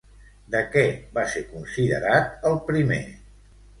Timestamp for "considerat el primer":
1.51-3.03